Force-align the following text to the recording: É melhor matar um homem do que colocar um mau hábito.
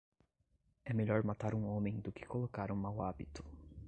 É 0.83 0.93
melhor 0.95 1.23
matar 1.23 1.53
um 1.53 1.67
homem 1.67 1.99
do 1.99 2.11
que 2.11 2.25
colocar 2.25 2.71
um 2.71 2.75
mau 2.75 3.03
hábito. 3.03 3.45